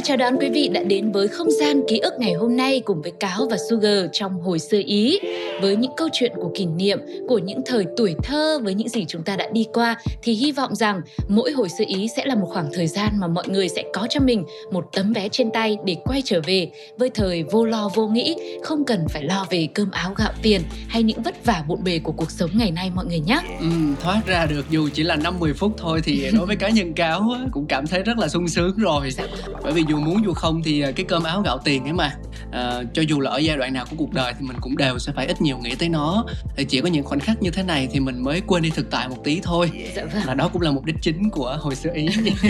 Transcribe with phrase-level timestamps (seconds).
[0.00, 2.80] Xin chào đón quý vị đã đến với không gian ký ức ngày hôm nay
[2.80, 5.18] cùng với Cáo và Sugar trong hồi xưa Ý
[5.62, 9.04] với những câu chuyện của kỷ niệm của những thời tuổi thơ với những gì
[9.08, 12.34] chúng ta đã đi qua thì hy vọng rằng mỗi hồi sơ Ý sẽ là
[12.34, 15.50] một khoảng thời gian mà mọi người sẽ có cho mình một tấm vé trên
[15.50, 19.46] tay để quay trở về với thời vô lo vô nghĩ không cần phải lo
[19.50, 22.70] về cơm áo gạo tiền hay những vất vả bộn bề của cuộc sống ngày
[22.70, 23.40] nay mọi người nhé.
[23.60, 23.66] Ừ,
[24.02, 27.30] thoát ra được dù chỉ là 50 phút thôi thì đối với cá nhân cáo
[27.52, 29.24] cũng cảm thấy rất là sung sướng rồi Dạ.
[29.62, 32.12] bởi vì dù muốn dù không thì à, cái cơm áo gạo tiền ấy mà
[32.52, 34.98] à, cho dù là ở giai đoạn nào của cuộc đời thì mình cũng đều
[34.98, 36.24] sẽ phải ít nhiều nghĩ tới nó.
[36.56, 38.90] Thì chỉ có những khoảnh khắc như thế này thì mình mới quên đi thực
[38.90, 39.70] tại một tí thôi.
[39.96, 40.22] Dạ vâng.
[40.26, 42.06] là đó cũng là mục đích chính của hồi xưa ý.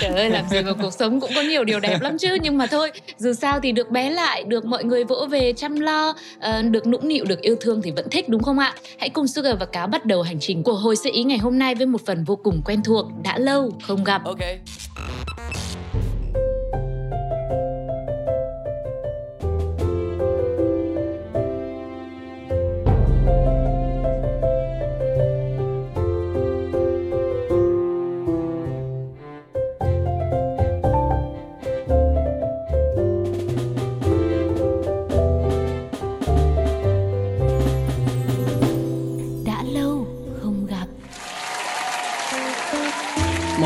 [0.00, 2.36] Trời ơi làm gì mà cuộc sống cũng có nhiều điều đẹp lắm chứ.
[2.42, 5.80] Nhưng mà thôi dù sao thì được bé lại Được mọi người vỗ về chăm
[5.80, 8.74] lo ờ, Được nũng nịu được yêu thương thì vẫn thích đúng không ạ?
[8.98, 11.58] Hãy cùng Sugar và Cáo bắt đầu hành trình của hồi sự ý ngày hôm
[11.58, 14.24] nay Với một phần vô cùng quen thuộc Đã lâu không gặp.
[14.24, 14.38] Ok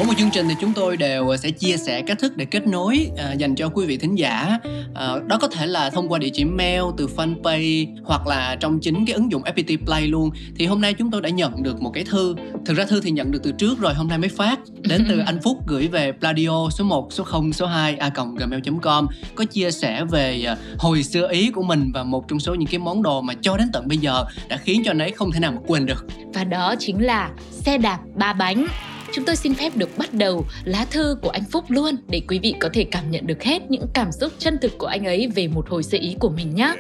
[0.01, 2.67] mỗi một chương trình thì chúng tôi đều sẽ chia sẻ cách thức để kết
[2.67, 4.59] nối à, dành cho quý vị thính giả.
[4.95, 8.78] À, đó có thể là thông qua địa chỉ mail từ fanpage hoặc là trong
[8.81, 10.31] chính cái ứng dụng FPT Play luôn.
[10.56, 12.34] Thì hôm nay chúng tôi đã nhận được một cái thư.
[12.66, 14.59] Thực ra thư thì nhận được từ trước rồi hôm nay mới phát.
[14.81, 19.06] Đến từ anh Phúc gửi về Pladio số 1 số 0 số 2 a gmail.com
[19.34, 22.69] có chia sẻ về à, hồi xưa ý của mình và một trong số những
[22.69, 25.33] cái món đồ mà cho đến tận bây giờ đã khiến cho anh ấy không
[25.33, 26.06] thể nào mà quên được.
[26.34, 28.66] Và đó chính là xe đạp ba bánh
[29.12, 32.38] Chúng tôi xin phép được bắt đầu lá thư của anh Phúc luôn để quý
[32.38, 35.28] vị có thể cảm nhận được hết những cảm xúc chân thực của anh ấy
[35.34, 36.75] về một hồi sự ý của mình nhé.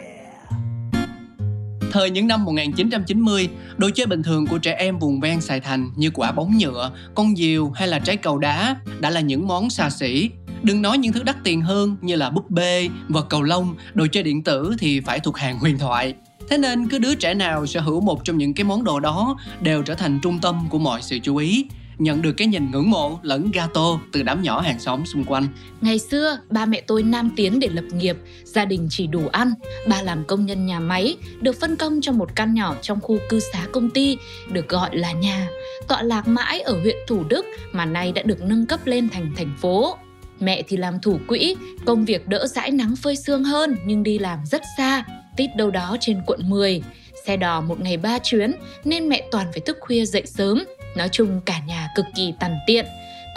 [1.92, 5.90] Thời những năm 1990, đồ chơi bình thường của trẻ em vùng ven Sài Thành
[5.96, 9.70] như quả bóng nhựa, con diều hay là trái cầu đá đã là những món
[9.70, 10.30] xa xỉ.
[10.62, 14.06] Đừng nói những thứ đắt tiền hơn như là búp bê, vật cầu lông, đồ
[14.12, 16.14] chơi điện tử thì phải thuộc hàng huyền thoại.
[16.48, 19.36] Thế nên cứ đứa trẻ nào sở hữu một trong những cái món đồ đó
[19.60, 21.66] đều trở thành trung tâm của mọi sự chú ý,
[22.00, 25.46] nhận được cái nhìn ngưỡng mộ lẫn gato từ đám nhỏ hàng xóm xung quanh.
[25.80, 29.54] Ngày xưa, ba mẹ tôi nam tiến để lập nghiệp, gia đình chỉ đủ ăn.
[29.88, 33.18] Ba làm công nhân nhà máy, được phân công cho một căn nhỏ trong khu
[33.28, 34.18] cư xá công ty,
[34.52, 35.48] được gọi là nhà,
[35.88, 39.32] tọa lạc mãi ở huyện Thủ Đức mà nay đã được nâng cấp lên thành
[39.36, 39.96] thành phố.
[40.40, 44.18] Mẹ thì làm thủ quỹ, công việc đỡ dãi nắng phơi sương hơn nhưng đi
[44.18, 45.04] làm rất xa,
[45.36, 46.82] tít đâu đó trên quận 10.
[47.26, 48.52] Xe đò một ngày ba chuyến
[48.84, 50.64] nên mẹ toàn phải thức khuya dậy sớm.
[50.96, 52.86] Nói chung cả nhà cực kỳ tằn tiện.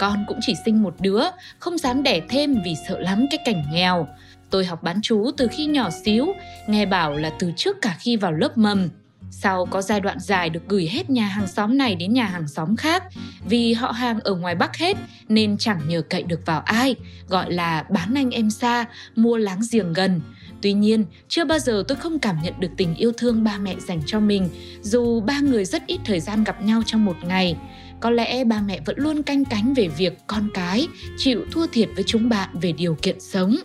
[0.00, 1.22] Con cũng chỉ sinh một đứa,
[1.58, 4.08] không dám đẻ thêm vì sợ lắm cái cảnh nghèo.
[4.50, 6.34] Tôi học bán chú từ khi nhỏ xíu,
[6.66, 8.88] nghe bảo là từ trước cả khi vào lớp mầm.
[9.30, 12.48] Sau có giai đoạn dài được gửi hết nhà hàng xóm này đến nhà hàng
[12.48, 13.02] xóm khác
[13.48, 14.96] Vì họ hàng ở ngoài Bắc hết
[15.28, 16.94] nên chẳng nhờ cậy được vào ai
[17.28, 18.84] Gọi là bán anh em xa,
[19.16, 20.20] mua láng giềng gần
[20.64, 23.74] Tuy nhiên, chưa bao giờ tôi không cảm nhận được tình yêu thương ba mẹ
[23.78, 24.48] dành cho mình
[24.82, 27.56] Dù ba người rất ít thời gian gặp nhau trong một ngày
[28.00, 31.88] Có lẽ ba mẹ vẫn luôn canh cánh về việc con cái Chịu thua thiệt
[31.94, 33.56] với chúng bạn về điều kiện sống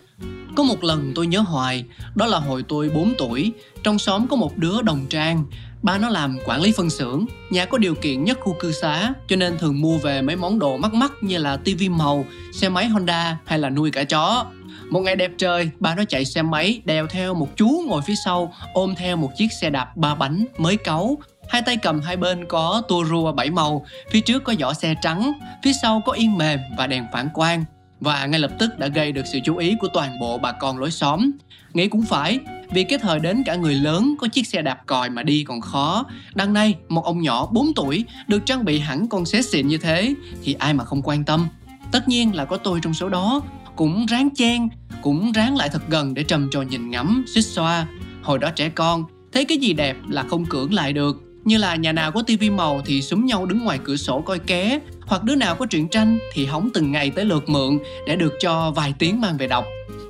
[0.56, 1.84] Có một lần tôi nhớ hoài,
[2.14, 5.44] đó là hồi tôi 4 tuổi, trong xóm có một đứa đồng trang.
[5.82, 9.12] Ba nó làm quản lý phân xưởng, nhà có điều kiện nhất khu cư xá,
[9.28, 12.68] cho nên thường mua về mấy món đồ mắc mắc như là tivi màu, xe
[12.68, 14.46] máy Honda hay là nuôi cả chó.
[14.90, 18.14] Một ngày đẹp trời, ba nó chạy xe máy đèo theo một chú ngồi phía
[18.24, 21.18] sau, ôm theo một chiếc xe đạp ba bánh mới cáu.
[21.48, 24.94] Hai tay cầm hai bên có tua rua bảy màu, phía trước có vỏ xe
[25.02, 25.32] trắng,
[25.62, 27.64] phía sau có yên mềm và đèn phản quang
[28.00, 30.78] và ngay lập tức đã gây được sự chú ý của toàn bộ bà con
[30.78, 31.30] lối xóm.
[31.72, 32.38] Nghĩ cũng phải,
[32.70, 35.60] vì cái thời đến cả người lớn có chiếc xe đạp còi mà đi còn
[35.60, 36.04] khó.
[36.34, 39.78] Đằng nay, một ông nhỏ 4 tuổi được trang bị hẳn con xế xịn như
[39.78, 40.14] thế
[40.44, 41.48] thì ai mà không quan tâm.
[41.92, 43.42] Tất nhiên là có tôi trong số đó,
[43.80, 44.68] cũng ráng chen,
[45.02, 47.86] cũng ráng lại thật gần để trầm trồ nhìn ngắm, xích xoa.
[48.22, 51.22] Hồi đó trẻ con, thấy cái gì đẹp là không cưỡng lại được.
[51.44, 54.38] như là nhà nào có tivi màu thì súng nhau đứng ngoài cửa sổ coi
[54.38, 58.16] ké hoặc đứa nào có truyện tranh thì hóng từng ngày tới lượt mượn để
[58.16, 59.64] được cho vài tiếng mang về đọc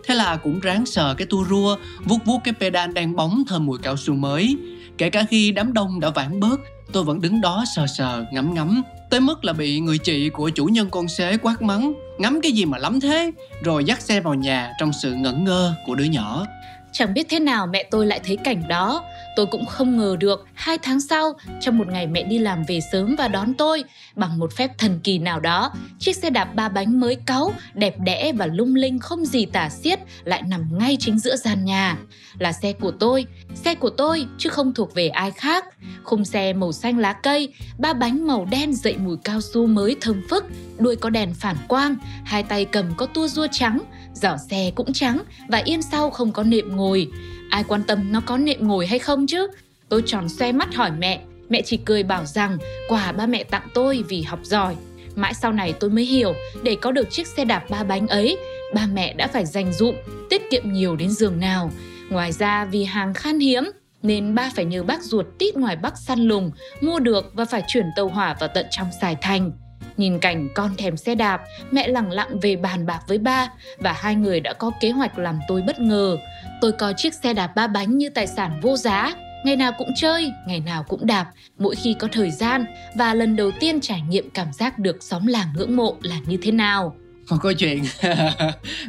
[0.05, 3.67] thế là cũng ráng sờ cái tua rua vuốt vuốt cái pedal đang bóng thơm
[3.67, 4.57] mùi cao su mới
[4.99, 6.61] kể cả khi đám đông đã vãn bớt
[6.93, 10.51] tôi vẫn đứng đó sờ sờ ngắm ngắm tới mức là bị người chị của
[10.51, 13.31] chủ nhân con xế quát mắng, ngắm cái gì mà lắm thế?
[13.65, 16.47] Rồi dắt xe vào nhà trong sự ngẩn ngơ của đứa nhỏ.
[16.93, 19.05] Chẳng biết thế nào mẹ tôi lại thấy cảnh đó.
[19.37, 22.81] Tôi cũng không ngờ được hai tháng sau, trong một ngày mẹ đi làm về
[22.93, 23.85] sớm và đón tôi,
[24.17, 27.95] bằng một phép thần kỳ nào đó, chiếc xe đạp ba bánh mới cáu, đẹp
[28.01, 31.97] đẽ và lung linh không gì tả xiết lại nằm ngay chính giữa gian nhà.
[32.39, 35.65] Là xe của tôi, xe của tôi chứ không thuộc về ai khác.
[36.03, 39.97] Khung xe màu xanh lá cây, ba bánh màu đen dậy mùi cao su mới
[40.01, 40.45] thơm phức,
[40.79, 43.79] đuôi có đèn phản quang, hai tay cầm có tua rua trắng,
[44.15, 47.09] giỏ xe cũng trắng và yên sau không có nệm ngồi.
[47.51, 49.47] Ai quan tâm nó có nệm ngồi hay không chứ?
[49.89, 52.59] Tôi tròn xoe mắt hỏi mẹ, mẹ chỉ cười bảo rằng
[52.89, 54.77] quà ba mẹ tặng tôi vì học giỏi.
[55.15, 58.39] Mãi sau này tôi mới hiểu, để có được chiếc xe đạp ba bánh ấy,
[58.75, 59.95] ba mẹ đã phải dành dụm,
[60.31, 61.71] tiết kiệm nhiều đến giường nào.
[62.11, 63.65] Ngoài ra vì hàng khan hiếm,
[64.03, 67.63] nên ba phải nhờ bác ruột tít ngoài Bắc săn lùng, mua được và phải
[67.69, 69.53] chuyển tàu hỏa vào tận trong Sài Thành.
[70.01, 73.49] Nhìn cảnh con thèm xe đạp, mẹ lặng lặng về bàn bạc với ba
[73.79, 76.17] và hai người đã có kế hoạch làm tôi bất ngờ.
[76.61, 79.15] Tôi coi chiếc xe đạp ba bánh như tài sản vô giá,
[79.45, 82.65] ngày nào cũng chơi, ngày nào cũng đạp, mỗi khi có thời gian
[82.95, 86.39] và lần đầu tiên trải nghiệm cảm giác được xóm làng ngưỡng mộ là như
[86.43, 86.97] thế nào.
[87.31, 87.83] Một câu chuyện.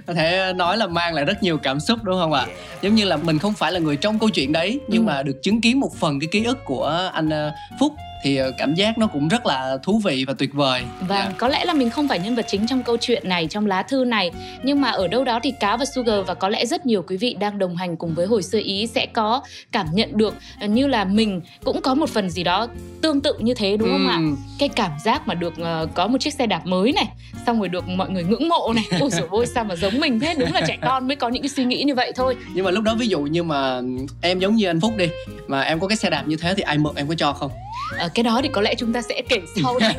[0.08, 2.46] Có thể nói là mang lại rất nhiều cảm xúc đúng không ạ?
[2.82, 5.08] Giống như là mình không phải là người trong câu chuyện đấy nhưng ừ.
[5.08, 8.52] mà được chứng kiến một phần cái ký ức của anh ờ, phúc thì ờ,
[8.58, 10.82] cảm giác nó cũng rất là thú vị và tuyệt vời.
[11.00, 11.30] Vâng yeah.
[11.30, 11.36] Dạ.
[11.38, 13.84] có lẽ là mình không phải nhân vật chính trong câu chuyện này trong lá
[13.84, 14.32] thư này
[14.64, 17.18] nhưng mà ở đâu đó thì cáo và sugar và có lẽ rất nhiều quý
[17.18, 19.42] vị đang đồng hành cùng với hồi xưa ý sẽ có
[19.72, 22.68] cảm nhận được ờ, như là mình cũng có một phần gì đó
[23.02, 24.20] tương tự như thế đúng không ạ?
[24.60, 27.08] Cái cảm giác mà được uh, có một chiếc xe đạp mới này
[27.46, 30.20] xong rồi được mọi người ngưỡng mộ này ôi dồi ôi sao mà giống mình
[30.20, 30.36] thế?
[30.38, 32.36] Đúng là trẻ con mới có những cái suy nghĩ như vậy thôi.
[32.54, 33.82] Nhưng mà lúc đó ví dụ như mà
[34.22, 35.10] em giống như anh phúc đi
[35.48, 37.52] mà em có cái xe đạp như thế thì ai mượn em có cho không
[37.98, 39.94] à, cái đó thì có lẽ chúng ta sẽ kể sau đây.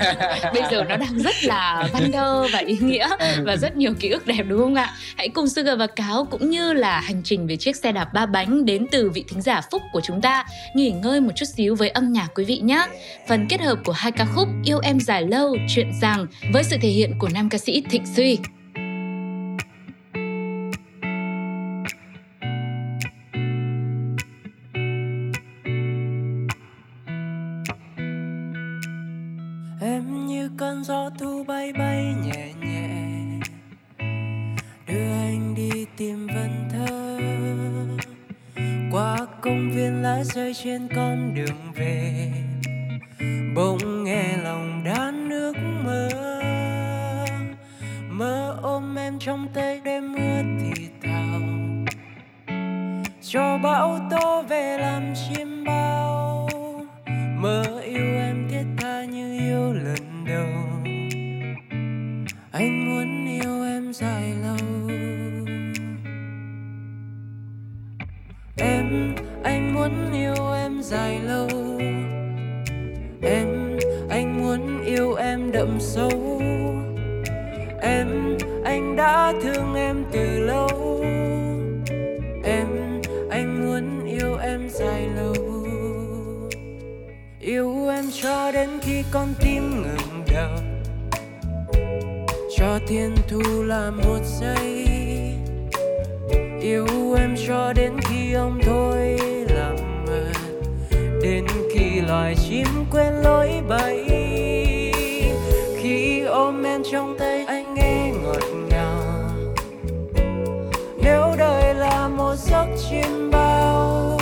[0.55, 3.27] Bây giờ nó đang rất là văn đơ và ý nghĩa ừ.
[3.45, 4.95] và rất nhiều ký ức đẹp đúng không ạ?
[5.17, 8.27] Hãy cùng Sugar và Cáo cũng như là hành trình về chiếc xe đạp ba
[8.27, 10.45] bánh đến từ vị thính giả Phúc của chúng ta
[10.75, 12.87] nghỉ ngơi một chút xíu với âm nhạc quý vị nhé
[13.29, 16.77] phần kết hợp của hai ca khúc Yêu em dài lâu, Chuyện rằng với sự
[16.83, 18.39] thể hiện của nam ca sĩ Thịnh Suy
[70.13, 71.49] muốn yêu em dài lâu.
[73.23, 73.79] Em,
[74.11, 76.41] anh muốn yêu em đậm sâu.
[77.81, 81.01] Em, anh đã thương em từ lâu.
[82.45, 82.67] Em,
[83.31, 85.67] anh muốn yêu em dài lâu.
[87.41, 90.61] Yêu em cho đến khi con tim ngừng đập
[92.57, 94.87] cho thiên thu là một giây.
[96.61, 96.87] Yêu
[97.19, 99.32] em cho đến khi ông thôi
[101.23, 104.05] đến khi loài chim quên lối bay
[105.77, 109.31] khi ôm em trong tay, anh nghe ngọt ngào.
[111.03, 114.19] Nếu đời là một giấc chim bao,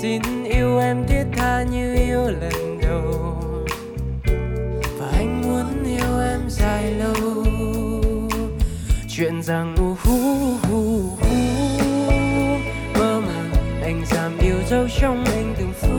[0.00, 3.34] xin yêu em thiết tha như yêu lần đầu.
[4.98, 7.44] Và anh muốn yêu em dài lâu.
[9.08, 10.18] Chuyện rằng u hú
[10.62, 11.38] hú hú
[12.98, 13.50] mơ màng,
[13.82, 15.91] anh dám yêu dấu trong anh từng phút.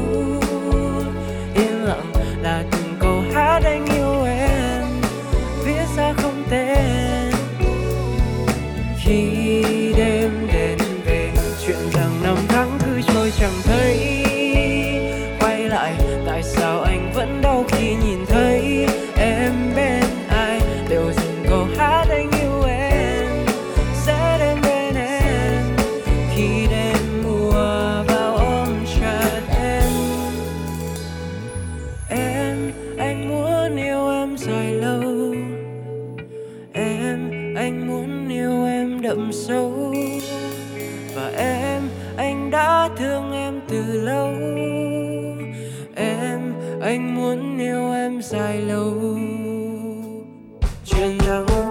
[51.03, 51.62] Chuyện rằng mơ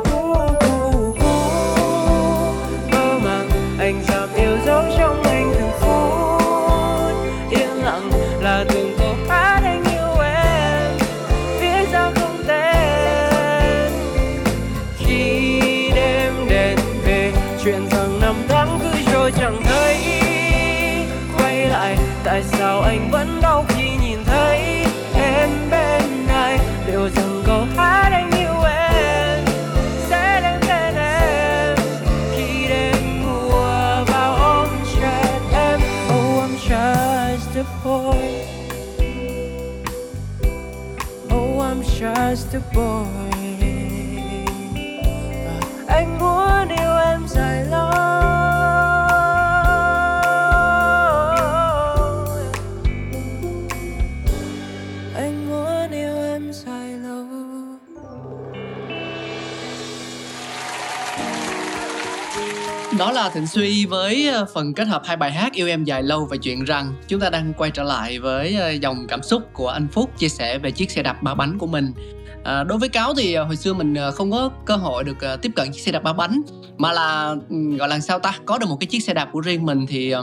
[42.53, 43.57] just a boy
[45.45, 47.91] và anh muốn yêu em dài lâu.
[55.15, 57.27] Anh muốn yêu em dài lâu.
[62.99, 66.03] Đó là Thịnh Suy với ờ, phần kết hợp hai bài hát Yêu Em Dài
[66.03, 66.95] Lâu và Chuyện Rằng.
[67.09, 70.29] Chúng ta đang quay trở lại với ờ, dòng cảm xúc của anh Phúc chia
[70.29, 71.93] sẻ về chiếc xe đạp ba bánh của mình
[72.45, 75.21] à, Đối với Cáo thì ờ, hồi xưa mình ờ, không có cơ hội được
[75.21, 76.43] ờ, tiếp cận chiếc xe đạp ba bánh
[76.79, 79.41] Mà là ừm, gọi là sao ta, có được một cái chiếc xe đạp của
[79.41, 80.15] riêng mình thì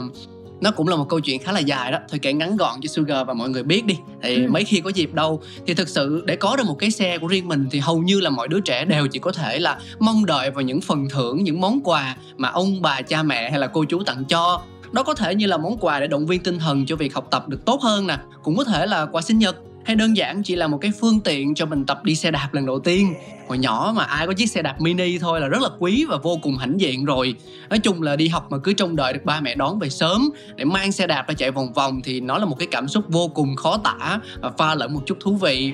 [0.60, 1.98] nó cũng là một câu chuyện khá là dài đó.
[2.10, 3.94] Thôi kể ngắn gọn cho Sugar và mọi người biết đi.
[4.22, 4.50] Thì Ừ.
[4.50, 7.26] mấy khi có dịp đâu thì thực sự để có được một cái xe của
[7.26, 10.26] riêng mình thì hầu như là mọi đứa trẻ đều chỉ có thể là mong
[10.26, 13.66] đợi vào những phần thưởng những món quà mà ông bà cha mẹ hay là
[13.66, 14.62] cô chú tặng cho.
[14.92, 17.28] Đó có thể như là món quà để động viên tinh thần cho việc học
[17.30, 18.18] tập được tốt hơn nè.
[18.42, 19.56] Cũng có thể là quà sinh nhật
[19.90, 22.48] hay đơn giản chỉ là một cái phương tiện cho mình tập đi xe đạp
[22.52, 23.14] lần đầu tiên.
[23.48, 26.16] Hồi nhỏ mà ai có chiếc xe đạp mini thôi là rất là quý và
[26.22, 27.34] vô cùng hãnh diện rồi.
[27.70, 30.30] Nói chung là đi học mà cứ trông đợi được ba mẹ đón về sớm
[30.56, 33.04] để mang xe đạp ra chạy vòng vòng thì nó là một cái cảm xúc
[33.08, 35.72] vô cùng khó tả và pha lẫn một chút thú vị.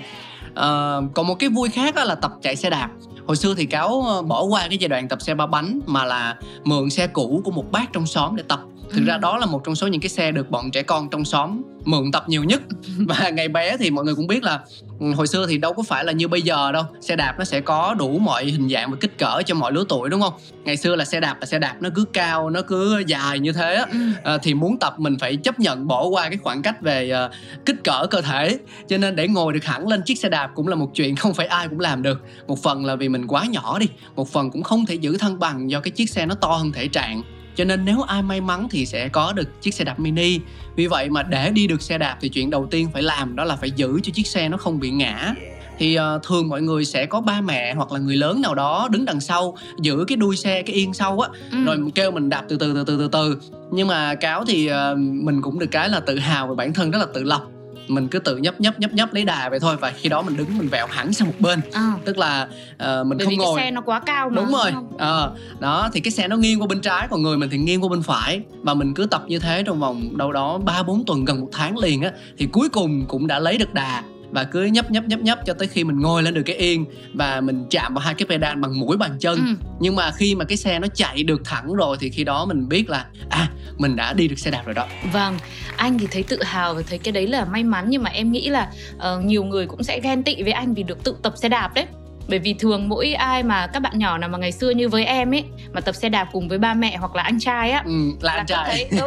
[0.55, 2.91] À, còn một cái vui khác là tập chạy xe đạp.
[3.27, 6.05] Hồi xưa thì cáo ờ, bỏ qua cái giai đoạn tập xe ba bánh mà
[6.05, 8.61] là mượn xe cũ của một bác trong xóm để tập
[8.93, 9.19] thực ra Ừ.
[9.23, 12.13] đó là một trong số những cái xe được bọn trẻ con trong xóm mượn
[12.13, 12.63] tập nhiều nhất.
[13.09, 14.61] Và ngày bé thì mọi người cũng biết là
[15.01, 16.83] ừ, hồi xưa thì đâu có phải là như bây giờ đâu.
[17.01, 19.85] Xe đạp nó sẽ có đủ mọi hình dạng và kích cỡ cho mọi lứa
[19.89, 20.33] tuổi đúng không?
[20.65, 23.53] Ngày xưa là xe đạp là xe đạp nó cứ cao nó cứ dài như
[23.53, 23.85] thế.
[24.23, 27.31] Ờ, thì muốn tập mình phải chấp nhận bỏ qua cái khoảng cách về ờ,
[27.67, 28.59] kích cỡ cơ thể.
[28.89, 31.35] Cho nên để ngồi được hẳn lên chiếc xe đạp cũng là một chuyện không
[31.35, 32.23] phải ai cũng làm được.
[32.47, 35.39] Một phần là vì mình quá nhỏ đi một phần cũng không thể giữ thăng
[35.39, 37.23] bằng do cái chiếc xe nó to hơn thể trạng
[37.57, 40.41] cho nên nếu ai may mắn thì sẽ có được chiếc xe đạp mini.
[40.77, 43.45] Vì vậy mà để đi được xe đạp thì chuyện đầu tiên phải làm đó
[43.45, 45.35] là phải giữ cho chiếc xe nó không bị ngã.
[45.79, 48.89] Thì ờ, thường mọi người sẽ có ba mẹ hoặc là người lớn nào đó
[48.91, 51.29] đứng đằng sau giữ cái đuôi xe cái yên sau á.
[51.51, 51.65] Ừ.
[51.65, 53.39] rồi kêu mình đạp từ từ từ từ từ từ
[53.71, 56.91] nhưng mà cáo thì ờ, mình cũng được cái là tự hào về bản thân
[56.91, 57.43] rất là tự lập
[57.89, 60.37] mình cứ tự nhấp nhấp nhấp nhấp lấy đà vậy thôi và khi đó mình
[60.37, 61.61] đứng mình vẹo hẳn sang một bên.
[61.73, 63.57] À, tức là ờ, mình bởi không vì ngồi.
[63.57, 64.73] cái xe nó quá cao mà đúng rồi?
[64.99, 67.83] Ờ, đó thì cái xe nó nghiêng qua bên trái còn người mình thì nghiêng
[67.83, 68.41] qua bên phải.
[68.63, 71.49] Và mình cứ tập như thế trong vòng đâu đó ba bốn tuần gần một
[71.53, 75.05] tháng liền á thì cuối cùng cũng đã lấy được đà và cứ nhấp nhấp
[75.05, 78.01] nhấp nhấp cho tới khi mình ngồi lên được cái yên và mình chạm vào
[78.01, 79.55] hai cái pedal bằng mũi bàn chân Ừ.
[79.81, 82.69] nhưng mà khi mà cái xe nó chạy được thẳng rồi thì khi đó mình
[82.69, 85.39] biết là à mình đã đi được xe đạp rồi đó Vâng,
[85.77, 88.33] anh thì thấy tự hào và thấy cái đấy là may mắn nhưng mà em
[88.33, 91.33] nghĩ là ờ, nhiều người cũng sẽ ghen tị với anh vì được tự tập
[91.37, 91.87] xe đạp đấy.
[92.29, 95.05] Bởi vì thường mỗi ai mà các bạn nhỏ nào mà ngày xưa như với
[95.05, 97.83] em ấy mà tập xe đạp cùng với ba mẹ hoặc là anh trai á
[97.85, 97.91] ừ,
[98.21, 98.87] là anh cảm trai.
[98.91, 99.01] thấy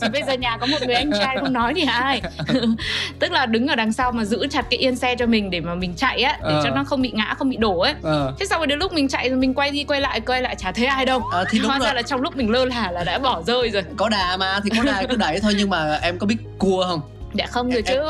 [0.00, 2.22] ừ, bây giờ nhà có một người anh trai không nói thì ai?
[3.18, 5.60] Tức là đứng ở đằng sau mà giữ chặt cái yên xe cho mình để
[5.60, 6.60] mà mình chạy á để Ờ.
[6.64, 7.94] cho nó không bị ngã không bị đổ ấy.
[8.02, 8.34] Ờ.
[8.40, 10.56] Thế sau rồi đến lúc mình chạy rồi mình quay đi quay lại quay lại
[10.58, 11.22] chả thấy ai đâu.
[11.32, 11.86] Ờ, thì đúng hóa rồi.
[11.88, 13.82] ra là trong lúc mình lơ là là đã bỏ rơi rồi.
[13.96, 16.84] Có đà mà thì có đà cứ đẩy thôi nhưng mà em có biết cua
[16.88, 17.00] không
[17.38, 18.00] dạ không rồi chứ.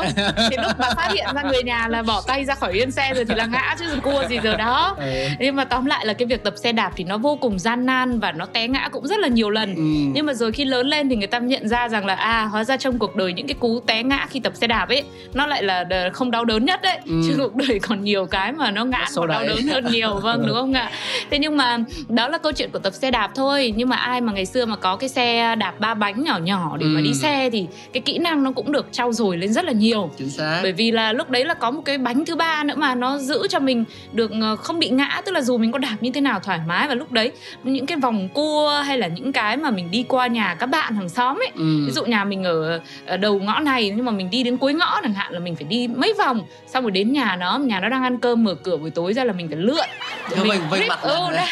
[0.49, 3.13] Thì lúc mà phát hiện ra người nhà là bỏ tay ra khỏi yên xe
[3.13, 4.95] rồi thì là ngã chứ còn cua gì giờ đó.
[4.99, 5.05] Ừ.
[5.39, 7.85] nhưng mà tóm lại là cái việc tập xe đạp thì nó vô cùng gian
[7.85, 9.75] nan và nó té ngã cũng rất là nhiều lần.
[9.75, 9.81] Ừ.
[10.13, 12.63] nhưng mà rồi khi lớn lên thì người ta nhận ra rằng là à hóa
[12.63, 15.03] ra trong cuộc đời những cái cú té ngã khi tập xe đạp ấy
[15.33, 16.97] nó lại là không đau đớn nhất đấy.
[17.05, 17.21] Ừ.
[17.27, 20.19] chứ cuộc đời còn nhiều cái mà nó ngã còn đau đớn hơn nhiều.
[20.23, 20.91] Vâng đúng không ạ?
[21.31, 21.77] Thế nhưng mà
[22.09, 23.73] đó là câu chuyện của tập xe đạp thôi.
[23.77, 26.77] Nhưng mà ai mà ngày xưa mà có cái xe đạp ba bánh nhỏ nhỏ
[26.79, 27.03] để mà Ừ.
[27.03, 30.11] đi xe thì cái kỹ năng nó cũng được trau dồi lên rất là nhiều.
[30.17, 30.59] Chính xác.
[30.63, 33.17] Bởi vì là lúc đấy là có một cái bánh thứ ba nữa mà nó
[33.17, 36.11] giữ cho mình được ờ, không bị ngã tức là dù mình có đạp như
[36.13, 37.31] thế nào thoải mái và lúc đấy
[37.63, 40.95] những cái vòng cua hay là những cái mà mình đi qua nhà các bạn
[40.95, 41.85] hàng xóm ấy ừ.
[41.85, 44.73] ví dụ nhà mình ở, ở đầu ngõ này nhưng mà mình đi đến cuối
[44.73, 47.79] ngõ chẳng hạn là mình phải đi mấy vòng xong rồi đến nhà nó nhà
[47.79, 49.85] nó đang ăn cơm mở cửa buổi tối ra là mình phải lượn.
[50.29, 51.47] Để Cho mình vây rip- mặt ừ, đấy.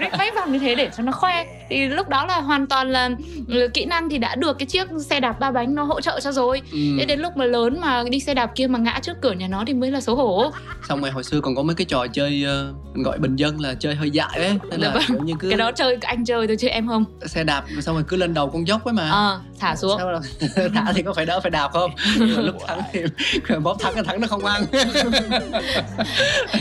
[0.00, 1.46] Rip mấy vòng như thế để cho nó khoe.
[1.70, 3.10] Thì lúc đó là hoàn toàn là
[3.48, 6.20] ừ, kỹ năng thì đã được cái chiếc xe đạp ba bánh nó hỗ trợ
[6.20, 6.62] cho rồi.
[6.72, 6.78] Ừ.
[6.98, 9.48] thế đến lúc mà lớn mà đi xe đạp kia mà ngã trước cửa nhà
[9.48, 10.50] nó thì mới là xấu hổ.
[10.88, 13.74] Xong rồi hồi xưa còn có mấy cái trò chơi ờ, gọi bình dân là
[13.74, 14.58] chơi hơi dại ấy.
[14.70, 15.26] Nên Dạ là vâng.
[15.26, 17.04] như cứ cái đó chơi anh chơi thôi chứ em không.
[17.26, 19.10] Xe đạp xong rồi cứ lên đầu con dốc ấy mà.
[19.10, 19.98] Ờ thả xuống.
[19.98, 20.20] Sao là
[20.74, 21.90] thả thì có phải đỡ phải đạp không?
[22.18, 23.00] Nhưng mà lúc thắng thì
[23.62, 24.64] bóp thắng cái thắng nó không ăn.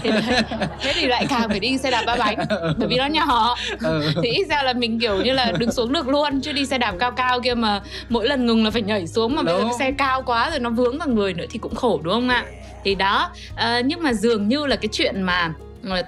[0.03, 0.41] Thì đấy.
[0.81, 2.37] thế thì lại càng phải đi xe đạp ba bánh
[2.77, 3.55] bởi vì nó nhỏ.
[3.83, 4.11] Ừ.
[4.23, 6.77] thì ít ra là mình kiểu như là đứng xuống được luôn chứ đi xe
[6.77, 9.67] đạp cao cao kia mà mỗi lần ngừng là phải nhảy xuống mà bây giờ
[9.79, 12.45] xe cao quá rồi nó vướng vào người nữa thì cũng khổ đúng không ạ?
[12.83, 15.49] Thì đó ờ, nhưng mà dường như là cái chuyện mà ờ,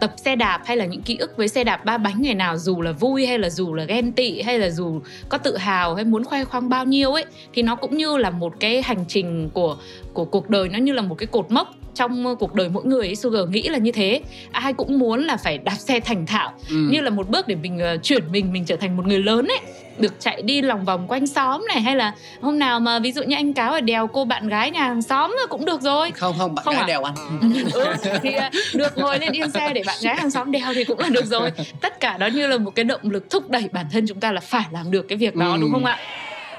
[0.02, 2.58] tập xe đạp hay là những ký ức với xe đạp ba bánh ngày nào,
[2.58, 5.96] dù là vui hay là dù là ghen tị hay là dù có tự hào
[5.96, 9.06] hay muốn khoe khoang bao nhiêu ấy, thì nó cũng như là một cái hành
[9.08, 9.78] trình của
[10.14, 13.08] của cuộc đời, nó như là một cái cột mốc trong cuộc đời mỗi người
[13.08, 14.22] ấy Sugar nghĩ là như thế.
[14.52, 16.76] Ai cũng muốn là phải đạp xe thành thạo Ừ.
[16.92, 19.48] như là một bước để mình ờ, chuyển mình mình trở thành một người lớn
[19.48, 19.60] ấy.
[20.00, 23.24] Được chạy đi lòng vòng quanh xóm này hay là hôm nào mà ví dụ
[23.24, 26.12] như anh cáo ở đèo cô bạn gái nhà hàng xóm cũng được rồi.
[26.12, 26.88] Không không bạn Không gái à?
[26.88, 27.16] đèo anh
[27.74, 30.84] ừ, thì ờ, được ngồi lên yên xe để bạn gái hàng xóm đèo thì
[30.84, 31.52] cũng là được rồi.
[31.82, 34.32] Tất cả đó như là một cái động lực thúc đẩy bản thân chúng ta
[34.32, 35.58] là phải làm được cái việc đó Ừ.
[35.62, 35.98] đúng không ạ?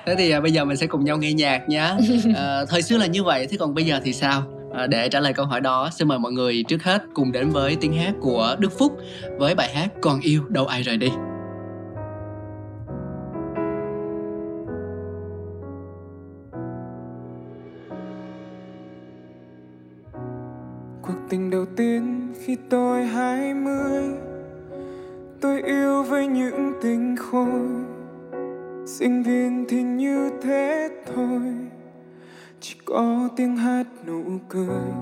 [0.06, 1.94] Thế thì à, bây giờ mình sẽ cùng nhau nghe nhạc nhá.
[2.36, 4.42] À, thời xưa là như vậy thế còn bây giờ thì sao
[4.72, 7.50] à, để trả lời câu hỏi đó xin mời mọi người trước hết cùng đến
[7.50, 8.98] với tiếng hát của Đức Phúc
[9.38, 11.08] với bài hát còn yêu đâu ai rời đi.
[21.02, 24.28] Cuộc tình đầu tiên khi tôi hai mươi
[25.40, 27.60] Tôi yêu với những tình khôi.
[28.86, 31.40] Sinh viên thì như thế thôi.
[32.60, 34.92] Chỉ có tiếng hát nụ cười,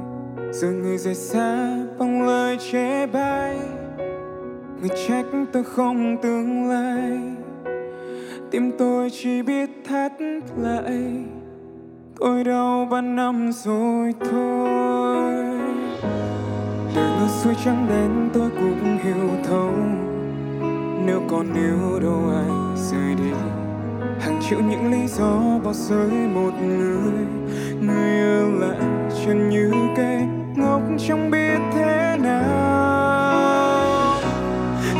[0.52, 3.58] Giờ người rời xa bằng lời chê bai.
[4.80, 7.18] Người trách tôi không tương lai,
[8.50, 10.12] Tim tôi chỉ biết thắt
[10.58, 11.24] lại.
[12.18, 15.34] Tôi đau ba năm rồi thôi.
[16.94, 19.72] Đời ngược xuôi trắng đến tôi cũng hiểu thấu.
[21.06, 23.55] Nếu còn yêu đâu ai rời đi
[24.50, 27.26] chịu những lý do bỏ rơi một người.
[27.80, 28.80] Người ở lại
[29.24, 30.20] chân như cây
[30.56, 32.56] ngốc chẳng biết thế nào.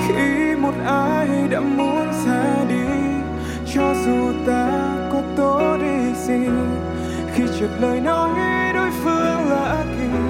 [0.09, 2.87] Khi một ai đã muốn ra đi,
[3.75, 4.71] Cho dù ta
[5.13, 6.49] có tốt đi gì,
[7.35, 8.31] Khi trượt lời nói
[8.75, 10.26] đối phương lạ kỳ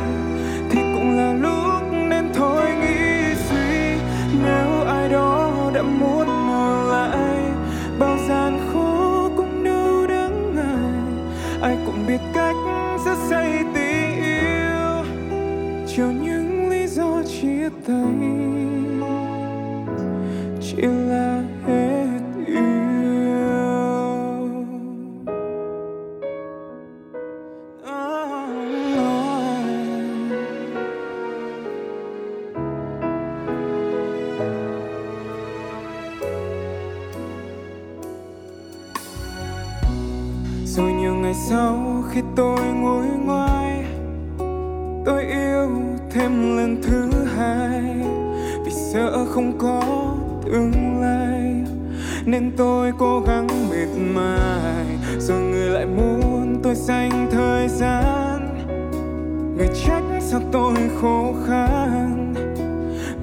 [59.56, 62.34] Người trách sao tôi khô khan?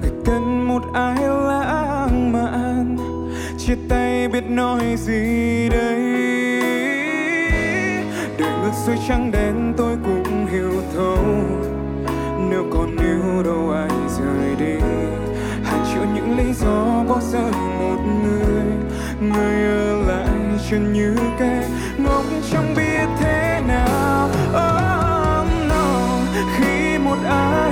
[0.00, 2.96] Người cần một ai lãng mạn?
[3.58, 6.00] Chia tay biết nói gì đây?
[8.38, 11.24] Đời ngược xuôi trắng đen tôi cũng hiểu thấu
[12.50, 14.86] Nếu còn yêu đâu ai rời đi?
[15.64, 18.64] Hàng triệu những lý do bỏ rơi một người.
[19.20, 20.28] Người ở lại
[20.70, 21.64] chân như cây
[21.98, 23.53] ngốc chẳng biết thế.
[27.34, 27.63] Khi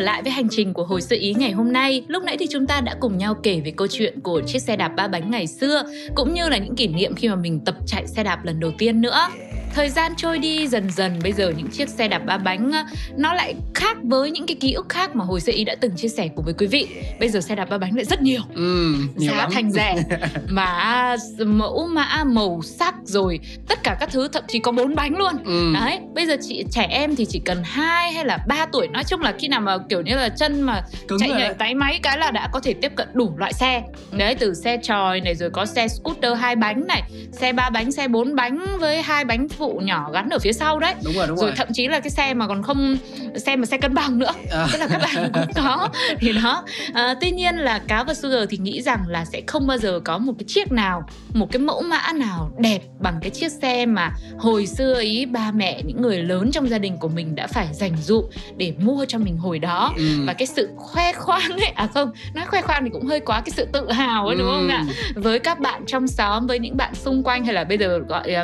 [0.00, 2.46] trở lại với hành trình của hồi sơ ý ngày hôm nay, lúc nãy thì
[2.50, 5.30] chúng ta đã cùng nhau kể về câu chuyện của chiếc xe đạp ba bánh
[5.30, 5.82] ngày xưa,
[6.14, 8.70] cũng như là những kỷ niệm khi mà mình tập chạy xe đạp lần đầu
[8.78, 9.28] tiên nữa.
[9.74, 12.72] Thời gian trôi đi dần dần bây giờ những chiếc xe đạp ba bánh
[13.16, 15.96] nó lại khác với những cái ký ức khác mà hồi xưa ý đã từng
[15.96, 16.88] chia sẻ cùng với quý vị.
[17.20, 19.50] Bây giờ xe đạp ba bánh lại rất nhiều, ừ, nhiều giá lắm.
[19.52, 20.04] thành rẻ
[20.48, 21.16] mà
[21.46, 25.32] mẫu mã màu sắc rồi tất cả các thứ thậm chí có bốn bánh luôn.
[25.44, 25.72] Ừ.
[25.74, 28.88] đấy bây giờ chị trẻ em thì chỉ cần hai hay là ba tuổi.
[28.88, 31.74] Nói chung là khi nào mà kiểu như là chân mà Cứng chạy nhảy tay
[31.74, 33.82] máy cái là đã có thể tiếp cận đủ loại xe.
[34.12, 37.92] Đấy từ xe tròi này rồi có xe scooter hai bánh này xe ba bánh
[37.92, 40.94] xe bốn bánh với hai bánh phụ nhỏ gắn ở phía sau đấy.
[41.04, 41.56] Đúng rồi đúng rồi, rồi.
[41.56, 42.96] thậm chí là cái xe mà còn không
[43.36, 44.66] xe mà xe cân bằng nữa à.
[44.72, 48.48] tức là các bạn cũng có thì đó à, tuy nhiên là cáo và sugar
[48.50, 51.02] thì nghĩ rằng là sẽ không bao giờ có một cái chiếc nào
[51.34, 55.50] một cái mẫu mã nào đẹp bằng cái chiếc xe mà hồi xưa ý ba
[55.52, 58.24] mẹ những người lớn trong gia đình của mình đã phải dành dụ
[58.56, 60.04] để mua cho mình hồi đó ừ.
[60.26, 63.40] và cái sự khoe khoang ấy à không nói khoe khoang thì cũng hơi quá
[63.40, 64.38] cái sự tự hào ấy ừ.
[64.38, 67.64] đúng không ạ với các bạn trong xóm với những bạn xung quanh hay là
[67.64, 68.36] bây giờ gọi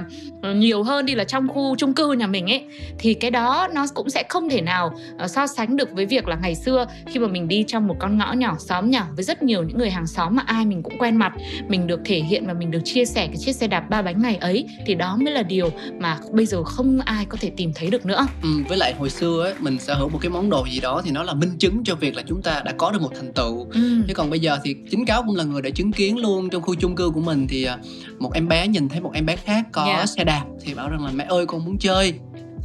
[0.54, 2.64] nhiều hơn đi là trong khu chung cư nhà mình ấy
[2.98, 6.28] thì cái đó nó cũng sẽ không thể nào uh, so sánh được với việc
[6.28, 9.24] là ngày xưa khi mà mình đi trong một con ngõ nhỏ xóm nhỏ với
[9.24, 11.32] rất nhiều những người hàng xóm mà ai mình cũng quen mặt
[11.68, 14.22] mình được thể hiện và mình được chia sẻ cái chiếc xe đạp ba bánh
[14.22, 17.72] ngày ấy thì đó mới là điều mà bây giờ không ai có thể tìm
[17.74, 20.50] thấy được nữa ừ, với lại hồi xưa ấy mình sở hữu một cái món
[20.50, 22.90] đồ gì đó thì nó là minh chứng cho việc là chúng ta đã có
[22.90, 24.02] được một thành tựu ừ.
[24.08, 26.62] chứ còn bây giờ thì chính cáo cũng là người đã chứng kiến luôn trong
[26.62, 27.78] khu chung cư của mình thì à,
[28.18, 30.08] một em bé nhìn thấy một em bé khác có yeah.
[30.08, 32.14] xe đạp thì bảo rằng là mẹ ơi con muốn chơi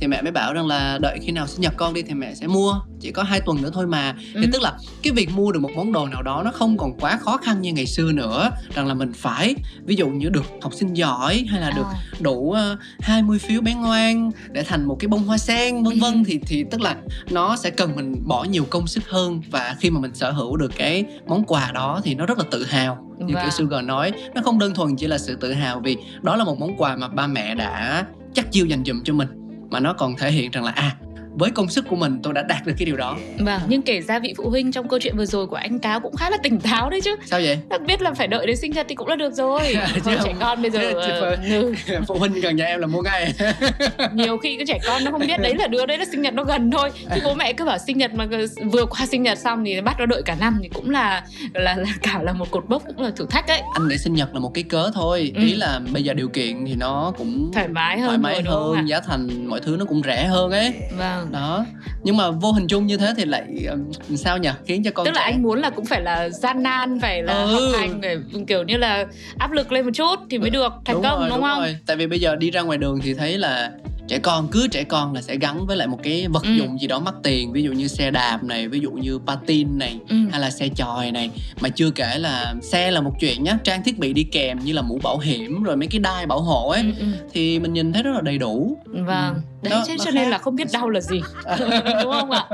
[0.01, 2.35] thì mẹ mới bảo rằng là đợi khi nào sinh nhật con đi thì mẹ
[2.35, 4.41] sẽ mua chỉ có hai tuần nữa thôi mà ừ.
[4.41, 6.93] thì tức là cái việc mua được một món đồ nào đó nó không còn
[6.99, 10.45] quá khó khăn như ngày xưa nữa rằng là mình phải ví dụ như được
[10.61, 11.85] học sinh giỏi hay là được
[12.19, 15.99] đủ uh, ờ, 20 phiếu bé ngoan để thành một cái bông hoa sen vân
[15.99, 16.21] vân ừ.
[16.25, 16.95] thì thì tức là
[17.29, 20.57] nó sẽ cần mình bỏ nhiều công sức hơn và khi mà mình sở hữu
[20.57, 23.43] được cái món quà đó thì nó rất là tự hào như vâng.
[23.43, 26.43] kiểu Sugar nói nó không đơn thuần chỉ là sự tự hào vì đó là
[26.43, 29.40] một món quà mà ba mẹ đã chắc chiêu dành dụm cho mình
[29.71, 30.95] mà nó còn thể hiện rằng là à
[31.33, 33.17] với công sức của mình tôi đã đạt được cái điều đó.
[33.39, 33.61] Vâng.
[33.67, 36.15] Nhưng kể ra vị phụ huynh trong câu chuyện vừa rồi của anh cáo cũng
[36.15, 37.15] khá là tỉnh táo đấy chứ.
[37.25, 37.59] Sao vậy?
[37.69, 39.75] Đặc biết là phải đợi đến sinh nhật thì cũng là được rồi.
[40.05, 43.33] Chứ trẻ con bây giờ uh, phụ huynh gần nhà em là mua ngay.
[44.13, 46.33] Nhiều khi cái trẻ con nó không biết đấy là đứa đấy là sinh nhật
[46.33, 46.91] nó gần thôi.
[47.15, 48.27] Chứ bố mẹ cứ bảo sinh nhật mà
[48.71, 51.75] vừa qua sinh nhật xong thì bắt nó đợi cả năm thì cũng là là
[51.75, 53.61] là cả là một cột mốc cũng là thử thách đấy.
[53.73, 55.31] Anh để sinh nhật là một cái cớ thôi.
[55.35, 55.41] Ừ.
[55.41, 58.87] ý là bây giờ điều kiện thì nó cũng thoải mái hơn thoải mái hơn
[58.87, 60.73] giá thành mọi thứ nó cũng rẻ hơn ấy.
[60.97, 61.20] Vâng.
[61.31, 61.65] Đó
[62.03, 65.05] nhưng mà vô hình chung như thế thì lại um, sao nhỉ khiến cho con
[65.05, 65.19] tức trẻ...
[65.19, 67.53] là anh muốn là cũng phải là gian nan phải là ừ.
[67.53, 69.05] học hành phải kiểu như là
[69.37, 71.59] áp lực lên một chút thì mới được thành đúng công rồi, đúng, đúng không
[71.59, 71.77] rồi.
[71.85, 73.71] tại vì bây giờ đi ra ngoài đường thì thấy là
[74.11, 76.49] trẻ con cứ trẻ con là sẽ gắn với lại một cái vật ừ.
[76.53, 79.77] dụng gì đó mắc tiền ví dụ như xe đạp này ví dụ như patin
[79.77, 80.15] này ừ.
[80.31, 81.29] hay là xe chòi này
[81.61, 84.73] mà chưa kể là xe là một chuyện nhá trang thiết bị đi kèm như
[84.73, 87.05] là mũ bảo hiểm rồi mấy cái đai bảo hộ ấy ừ, ừ.
[87.33, 89.50] thì mình nhìn thấy rất là đầy đủ vâng ừ.
[89.61, 91.21] Đấy đó, cho nên là không biết đau là gì.
[92.03, 92.45] Đúng không ạ?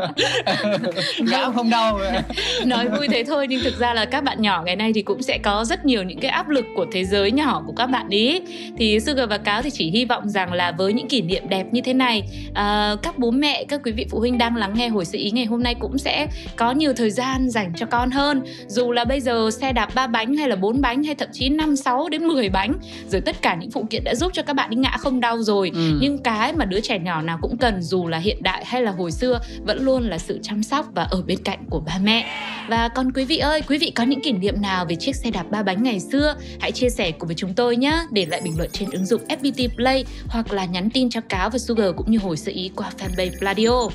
[1.20, 2.00] Ngã không đau.
[2.66, 5.22] Nói vui thế thôi nhưng thực ra là các bạn nhỏ ngày nay thì cũng
[5.22, 8.10] sẽ có rất nhiều những cái áp lực của thế giới nhỏ của các bạn
[8.10, 8.42] ý.
[8.78, 11.66] Thì Sugar và Cáo thì chỉ hy vọng rằng là với những kỷ niệm đẹp
[11.72, 14.88] như thế này à, các bố mẹ các quý vị phụ huynh đang lắng nghe
[14.88, 18.12] hồi sự ý ngày hôm nay cũng sẽ có nhiều thời gian dành cho con
[18.12, 18.42] hơn.
[18.68, 21.50] Dù là bây giờ xe đạp ba bánh hay là bốn bánh hay thậm chí
[21.50, 22.74] 5, 6 đến 10 bánh
[23.12, 25.44] rồi tất cả những phụ kiện đã giúp cho các bạn đi ngã không đau
[25.44, 25.72] rồi.
[25.74, 25.98] Ừ.
[26.02, 28.92] nhưng cái mà đứa trẻ nhỏ nào cũng cần, dù là hiện đại hay là
[28.92, 32.26] hồi xưa, vẫn luôn là sự chăm sóc và ở bên cạnh của ba mẹ
[32.70, 35.32] và còn quý vị ơi, quý vị có những kỷ niệm nào về chiếc xe
[35.32, 38.42] đạp ba bánh ngày xưa hãy chia sẻ cùng với chúng tôi nhé, để lại
[38.44, 41.88] bình luận trên ứng dụng FPT Play hoặc là nhắn tin cho cáo và Sugar
[41.98, 43.90] cũng như hồi sự ý qua fanpage Pladio.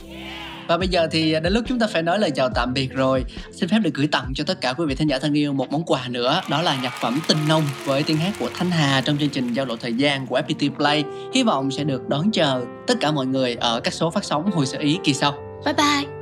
[0.69, 3.25] Và bây giờ thì đến lúc chúng ta phải nói lời chào tạm biệt rồi.
[3.53, 5.73] Xin phép được gửi tặng cho tất cả quý vị thính giả thân yêu một
[5.73, 9.01] món quà nữa, đó là nhạc phẩm Tình Nông với tiếng hát của Thanh Hà
[9.01, 11.05] trong chương trình giao lộ thời gian của FPT Play.
[11.35, 14.51] Hy vọng sẽ được đón chờ tất cả mọi người ở các số phát sóng
[14.51, 15.35] hồi sự ý kỳ sau.
[15.65, 16.22] Bye bye.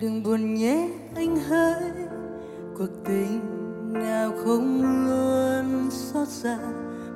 [0.00, 1.90] Đừng buồn nhé anh hỡi.
[2.78, 3.40] Cuộc tình
[3.92, 6.58] nào không luôn xót xa,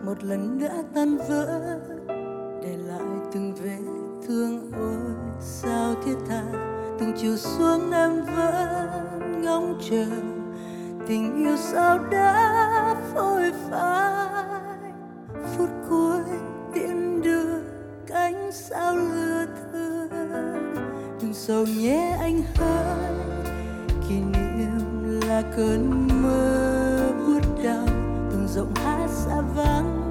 [0.04, 1.78] một lần đã tan vỡ.
[2.62, 3.00] Để lại
[3.32, 3.78] từng vết
[4.26, 6.42] thương, ôi sao thiết tha.
[6.98, 10.06] Từng chiều xuống em vẫn ngóng chờ,
[11.06, 14.29] tình yêu sao đã phôi phai
[21.50, 23.14] đừng sầu nhé anh hỡi
[24.08, 27.86] kỷ niệm là cơn mơ buốt đau,
[28.30, 30.10] từng giọng hát xa vắng.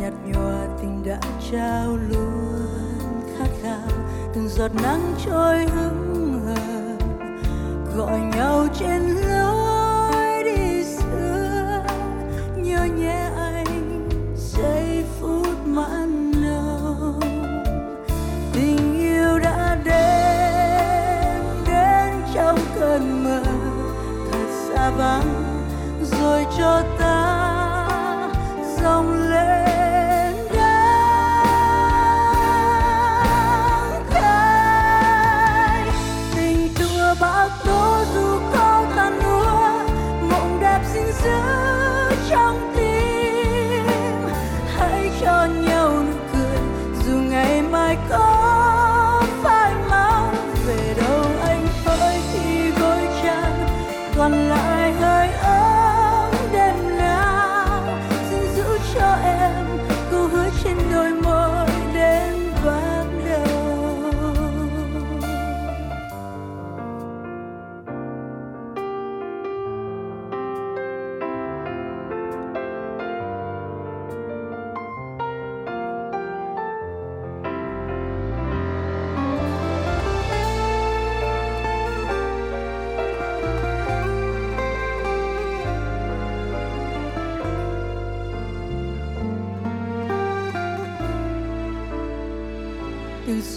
[0.00, 2.72] Nhạt nhòa tình đã trao luôn
[3.38, 3.88] khát khao,
[4.34, 5.99] từng giọt nắng trôi hững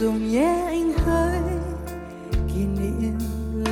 [0.03, 1.39] dùng nhé anh hỡi
[2.47, 3.17] kỷ niệm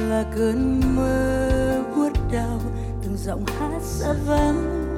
[0.09, 2.59] là cơn mơ buốt đau,
[3.03, 4.93] từng giọng hát xa vắng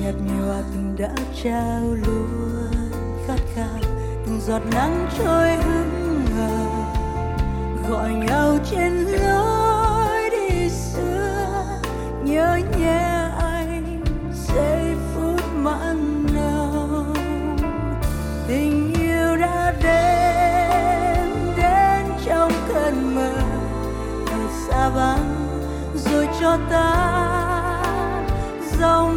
[0.00, 2.70] nhạt nhòa tình đã trao luôn
[3.26, 3.80] khát khao,
[4.26, 6.66] từng giọt nắng trôi hững hờ.
[7.88, 9.03] Gọi nhau trên
[26.70, 26.94] ta
[28.80, 29.13] dòng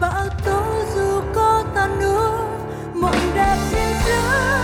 [0.00, 0.62] bão tố
[0.94, 2.48] dù có tan nữa
[2.94, 4.63] mộng đẹp xin giữ